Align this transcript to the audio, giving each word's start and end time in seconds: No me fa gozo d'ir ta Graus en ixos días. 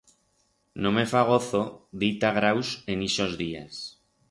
No 0.85 0.91
me 0.95 1.03
fa 1.11 1.21
gozo 1.27 1.61
d'ir 2.05 2.11
ta 2.25 2.33
Graus 2.39 2.73
en 2.95 3.07
ixos 3.11 3.39
días. 3.45 3.81